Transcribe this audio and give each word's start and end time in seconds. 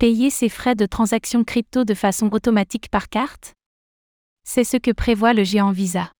Payer 0.00 0.30
ses 0.30 0.48
frais 0.48 0.74
de 0.74 0.86
transaction 0.86 1.44
crypto 1.44 1.84
de 1.84 1.92
façon 1.92 2.30
automatique 2.32 2.88
par 2.88 3.10
carte? 3.10 3.52
C'est 4.44 4.64
ce 4.64 4.78
que 4.78 4.92
prévoit 4.92 5.34
le 5.34 5.44
géant 5.44 5.72
Visa. 5.72 6.10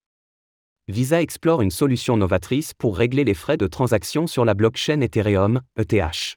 Visa 0.88 1.22
explore 1.22 1.62
une 1.62 1.70
solution 1.70 2.18
novatrice 2.18 2.74
pour 2.74 2.94
régler 2.94 3.24
les 3.24 3.32
frais 3.32 3.56
de 3.56 3.66
transaction 3.66 4.26
sur 4.26 4.44
la 4.44 4.52
blockchain 4.52 5.00
Ethereum, 5.00 5.62
ETH. 5.78 6.36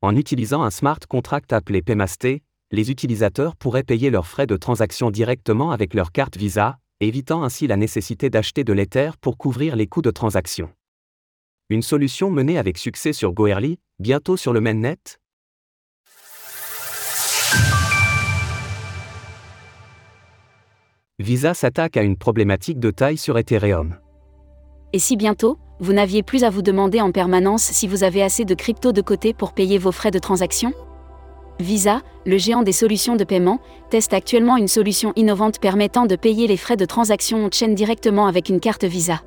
En 0.00 0.16
utilisant 0.16 0.62
un 0.62 0.70
smart 0.70 1.00
contract 1.06 1.52
appelé 1.52 1.82
Paymasté, 1.82 2.42
les 2.70 2.90
utilisateurs 2.90 3.54
pourraient 3.54 3.82
payer 3.82 4.08
leurs 4.08 4.26
frais 4.26 4.46
de 4.46 4.56
transaction 4.56 5.10
directement 5.10 5.70
avec 5.70 5.92
leur 5.92 6.12
carte 6.12 6.38
Visa, 6.38 6.78
évitant 7.00 7.42
ainsi 7.42 7.66
la 7.66 7.76
nécessité 7.76 8.30
d'acheter 8.30 8.64
de 8.64 8.72
l'Ether 8.72 9.10
pour 9.20 9.36
couvrir 9.36 9.76
les 9.76 9.86
coûts 9.86 10.00
de 10.00 10.10
transaction. 10.10 10.72
Une 11.68 11.82
solution 11.82 12.30
menée 12.30 12.56
avec 12.56 12.78
succès 12.78 13.12
sur 13.12 13.34
Goerli, 13.34 13.78
bientôt 13.98 14.38
sur 14.38 14.54
le 14.54 14.62
mainnet 14.62 14.96
Visa 21.28 21.52
s'attaque 21.52 21.98
à 21.98 22.02
une 22.02 22.16
problématique 22.16 22.80
de 22.80 22.90
taille 22.90 23.18
sur 23.18 23.36
Ethereum. 23.36 23.96
Et 24.94 24.98
si 24.98 25.14
bientôt, 25.14 25.58
vous 25.78 25.92
n'aviez 25.92 26.22
plus 26.22 26.42
à 26.42 26.48
vous 26.48 26.62
demander 26.62 27.02
en 27.02 27.12
permanence 27.12 27.64
si 27.64 27.86
vous 27.86 28.02
avez 28.02 28.22
assez 28.22 28.46
de 28.46 28.54
crypto 28.54 28.92
de 28.92 29.02
côté 29.02 29.34
pour 29.34 29.52
payer 29.52 29.76
vos 29.76 29.92
frais 29.92 30.10
de 30.10 30.18
transaction? 30.18 30.72
Visa, 31.60 32.00
le 32.24 32.38
géant 32.38 32.62
des 32.62 32.72
solutions 32.72 33.14
de 33.14 33.24
paiement, 33.24 33.60
teste 33.90 34.14
actuellement 34.14 34.56
une 34.56 34.68
solution 34.68 35.12
innovante 35.16 35.60
permettant 35.60 36.06
de 36.06 36.16
payer 36.16 36.46
les 36.46 36.56
frais 36.56 36.78
de 36.78 36.86
transaction 36.86 37.44
on-chain 37.44 37.74
directement 37.74 38.26
avec 38.26 38.48
une 38.48 38.58
carte 38.58 38.84
Visa. 38.84 39.20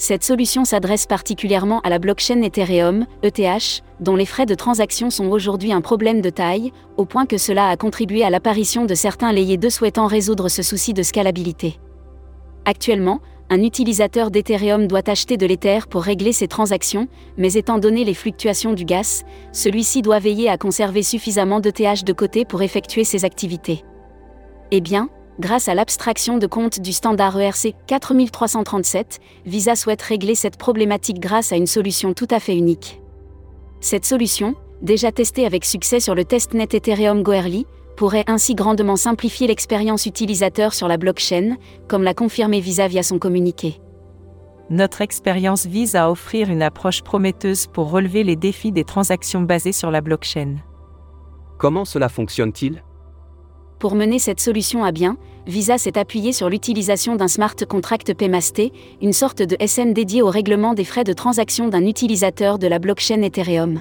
Cette 0.00 0.22
solution 0.22 0.64
s'adresse 0.64 1.06
particulièrement 1.06 1.80
à 1.80 1.90
la 1.90 1.98
blockchain 1.98 2.40
Ethereum, 2.42 3.04
ETH, 3.24 3.82
dont 3.98 4.14
les 4.14 4.26
frais 4.26 4.46
de 4.46 4.54
transaction 4.54 5.10
sont 5.10 5.26
aujourd'hui 5.26 5.72
un 5.72 5.80
problème 5.80 6.20
de 6.20 6.30
taille, 6.30 6.72
au 6.96 7.04
point 7.04 7.26
que 7.26 7.36
cela 7.36 7.68
a 7.68 7.76
contribué 7.76 8.22
à 8.22 8.30
l'apparition 8.30 8.84
de 8.84 8.94
certains 8.94 9.32
layers 9.32 9.56
2 9.56 9.68
souhaitant 9.68 10.06
résoudre 10.06 10.48
ce 10.48 10.62
souci 10.62 10.94
de 10.94 11.02
scalabilité. 11.02 11.80
Actuellement, 12.64 13.20
un 13.50 13.60
utilisateur 13.60 14.30
d'Ethereum 14.30 14.86
doit 14.86 15.10
acheter 15.10 15.36
de 15.36 15.46
l'Ether 15.46 15.80
pour 15.90 16.02
régler 16.02 16.32
ses 16.32 16.46
transactions, 16.46 17.08
mais 17.36 17.54
étant 17.54 17.78
donné 17.78 18.04
les 18.04 18.14
fluctuations 18.14 18.74
du 18.74 18.84
gaz, 18.84 19.24
celui-ci 19.50 20.02
doit 20.02 20.20
veiller 20.20 20.48
à 20.48 20.58
conserver 20.58 21.02
suffisamment 21.02 21.58
d'ETH 21.58 22.04
de 22.04 22.12
côté 22.12 22.44
pour 22.44 22.62
effectuer 22.62 23.02
ses 23.02 23.24
activités. 23.24 23.84
Eh 24.70 24.80
bien, 24.80 25.08
grâce 25.38 25.68
à 25.68 25.74
l'abstraction 25.74 26.38
de 26.38 26.46
compte 26.46 26.80
du 26.80 26.92
standard 26.92 27.38
ERC 27.38 27.74
4337, 27.86 29.20
Visa 29.46 29.76
souhaite 29.76 30.02
régler 30.02 30.34
cette 30.34 30.56
problématique 30.56 31.20
grâce 31.20 31.52
à 31.52 31.56
une 31.56 31.66
solution 31.66 32.12
tout 32.14 32.28
à 32.30 32.40
fait 32.40 32.56
unique. 32.56 33.00
Cette 33.80 34.04
solution, 34.04 34.54
déjà 34.82 35.12
testée 35.12 35.46
avec 35.46 35.64
succès 35.64 36.00
sur 36.00 36.14
le 36.14 36.24
testnet 36.24 36.68
Ethereum 36.72 37.22
Goerli, 37.22 37.66
pourrait 37.96 38.24
ainsi 38.28 38.54
grandement 38.54 38.96
simplifier 38.96 39.48
l'expérience 39.48 40.06
utilisateur 40.06 40.72
sur 40.72 40.86
la 40.86 40.96
blockchain, 40.96 41.56
comme 41.88 42.04
l'a 42.04 42.14
confirmé 42.14 42.60
Visa 42.60 42.86
via 42.86 43.02
son 43.02 43.18
communiqué. 43.18 43.80
Notre 44.70 45.00
expérience 45.00 45.66
vise 45.66 45.96
à 45.96 46.10
offrir 46.10 46.50
une 46.50 46.62
approche 46.62 47.02
prometteuse 47.02 47.66
pour 47.66 47.90
relever 47.90 48.22
les 48.22 48.36
défis 48.36 48.70
des 48.70 48.84
transactions 48.84 49.40
basées 49.40 49.72
sur 49.72 49.90
la 49.90 50.00
blockchain. 50.00 50.56
Comment 51.58 51.84
cela 51.84 52.08
fonctionne-t-il? 52.08 52.82
Pour 53.78 53.94
mener 53.94 54.18
cette 54.18 54.40
solution 54.40 54.82
à 54.82 54.90
bien, 54.90 55.16
Visa 55.46 55.78
s'est 55.78 55.98
appuyé 55.98 56.32
sur 56.32 56.48
l'utilisation 56.48 57.14
d'un 57.14 57.28
smart 57.28 57.54
contract 57.68 58.12
Paymasté, 58.12 58.72
une 59.00 59.12
sorte 59.12 59.40
de 59.40 59.56
SN 59.64 59.92
dédié 59.92 60.20
au 60.20 60.30
règlement 60.30 60.74
des 60.74 60.84
frais 60.84 61.04
de 61.04 61.12
transaction 61.12 61.68
d'un 61.68 61.86
utilisateur 61.86 62.58
de 62.58 62.66
la 62.66 62.80
blockchain 62.80 63.22
Ethereum. 63.22 63.80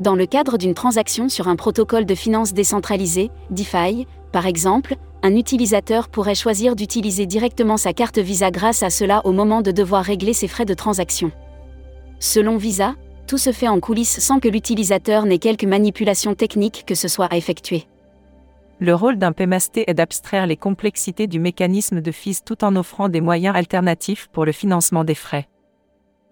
Dans 0.00 0.16
le 0.16 0.26
cadre 0.26 0.58
d'une 0.58 0.74
transaction 0.74 1.28
sur 1.28 1.46
un 1.46 1.54
protocole 1.54 2.04
de 2.04 2.16
finance 2.16 2.52
décentralisé, 2.52 3.30
DeFi, 3.50 4.06
par 4.32 4.44
exemple, 4.44 4.96
un 5.22 5.36
utilisateur 5.36 6.08
pourrait 6.08 6.34
choisir 6.34 6.74
d'utiliser 6.74 7.26
directement 7.26 7.76
sa 7.76 7.92
carte 7.92 8.18
Visa 8.18 8.50
grâce 8.50 8.82
à 8.82 8.90
cela 8.90 9.22
au 9.24 9.32
moment 9.32 9.62
de 9.62 9.70
devoir 9.70 10.04
régler 10.04 10.32
ses 10.32 10.48
frais 10.48 10.66
de 10.66 10.74
transaction. 10.74 11.30
Selon 12.18 12.56
Visa, 12.56 12.94
tout 13.28 13.38
se 13.38 13.52
fait 13.52 13.68
en 13.68 13.78
coulisses 13.78 14.18
sans 14.18 14.40
que 14.40 14.48
l'utilisateur 14.48 15.26
n'ait 15.26 15.38
quelque 15.38 15.66
manipulation 15.66 16.34
technique 16.34 16.84
que 16.86 16.94
ce 16.96 17.08
soit 17.08 17.26
à 17.26 17.36
effectuer. 17.36 17.86
Le 18.78 18.94
rôle 18.94 19.16
d'un 19.16 19.32
paymasté 19.32 19.90
est 19.90 19.94
d'abstraire 19.94 20.46
les 20.46 20.56
complexités 20.56 21.26
du 21.26 21.40
mécanisme 21.40 22.02
de 22.02 22.12
fees 22.12 22.42
tout 22.44 22.62
en 22.62 22.76
offrant 22.76 23.08
des 23.08 23.22
moyens 23.22 23.56
alternatifs 23.56 24.28
pour 24.28 24.44
le 24.44 24.52
financement 24.52 25.02
des 25.02 25.14
frais. 25.14 25.48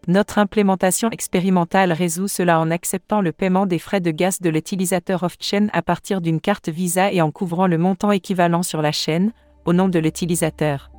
Notre 0.09 0.39
implémentation 0.39 1.11
expérimentale 1.11 1.91
résout 1.93 2.29
cela 2.29 2.61
en 2.61 2.71
acceptant 2.71 3.23
le 3.23 3.33
paiement 3.33 3.65
des 3.65 3.79
frais 3.79 4.03
de 4.03 4.11
gaz 4.11 4.43
de 4.43 4.51
l'utilisateur 4.51 5.23
off-chain 5.23 5.69
à 5.73 5.81
partir 5.81 6.21
d'une 6.21 6.41
carte 6.41 6.69
Visa 6.69 7.11
et 7.11 7.23
en 7.23 7.31
couvrant 7.31 7.67
le 7.67 7.79
montant 7.79 8.13
équivalent 8.13 8.63
sur 8.63 8.83
la 8.83 8.93
chaîne, 8.93 9.33
au 9.65 9.73
nom 9.73 9.89
de 9.89 9.99
l'utilisateur. 9.99 10.91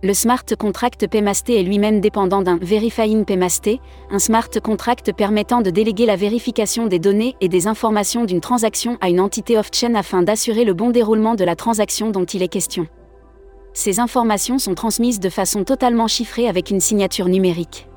Le 0.00 0.14
smart 0.14 0.44
contract 0.56 1.08
Paymasté 1.08 1.58
est 1.58 1.64
lui-même 1.64 2.00
dépendant 2.00 2.40
d'un 2.40 2.56
Verifying 2.62 3.24
Paymasté, 3.24 3.80
un 4.12 4.20
smart 4.20 4.48
contract 4.62 5.12
permettant 5.12 5.60
de 5.60 5.70
déléguer 5.70 6.06
la 6.06 6.14
vérification 6.14 6.86
des 6.86 7.00
données 7.00 7.34
et 7.40 7.48
des 7.48 7.66
informations 7.66 8.24
d'une 8.24 8.40
transaction 8.40 8.96
à 9.00 9.08
une 9.08 9.18
entité 9.18 9.58
off-chain 9.58 9.96
afin 9.96 10.22
d'assurer 10.22 10.64
le 10.64 10.72
bon 10.72 10.90
déroulement 10.90 11.34
de 11.34 11.42
la 11.42 11.56
transaction 11.56 12.12
dont 12.12 12.24
il 12.26 12.44
est 12.44 12.48
question. 12.48 12.86
Ces 13.72 13.98
informations 13.98 14.60
sont 14.60 14.76
transmises 14.76 15.18
de 15.18 15.30
façon 15.30 15.64
totalement 15.64 16.06
chiffrée 16.06 16.46
avec 16.46 16.70
une 16.70 16.80
signature 16.80 17.26
numérique. 17.26 17.88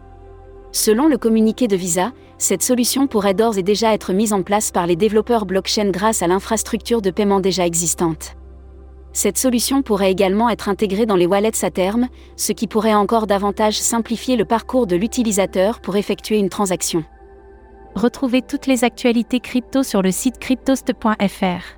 Selon 0.71 1.07
le 1.07 1.19
communiqué 1.19 1.67
de 1.67 1.75
Visa, 1.75 2.13
cette 2.39 2.63
solution 2.63 3.05
pourrait 3.05 3.35
d'ores 3.35 3.59
et 3.59 3.63
déjà 3.63 3.93
être 3.93 4.11
mise 4.11 4.33
en 4.33 4.41
place 4.41 4.71
par 4.71 4.87
les 4.87 4.95
développeurs 4.95 5.45
blockchain 5.45 5.91
grâce 5.91 6.23
à 6.23 6.27
l'infrastructure 6.27 7.03
de 7.03 7.11
paiement 7.11 7.41
déjà 7.41 7.67
existante. 7.67 8.35
Cette 9.13 9.37
solution 9.37 9.81
pourrait 9.81 10.11
également 10.11 10.49
être 10.49 10.69
intégrée 10.69 11.05
dans 11.05 11.17
les 11.17 11.25
wallets 11.25 11.65
à 11.65 11.69
terme, 11.69 12.07
ce 12.37 12.53
qui 12.53 12.67
pourrait 12.67 12.93
encore 12.93 13.27
davantage 13.27 13.77
simplifier 13.77 14.37
le 14.37 14.45
parcours 14.45 14.87
de 14.87 14.95
l'utilisateur 14.95 15.81
pour 15.81 15.97
effectuer 15.97 16.37
une 16.37 16.49
transaction. 16.49 17.03
Retrouvez 17.95 18.41
toutes 18.41 18.67
les 18.67 18.83
actualités 18.85 19.41
crypto 19.41 19.83
sur 19.83 20.01
le 20.01 20.11
site 20.11 20.39
cryptost.fr. 20.39 21.77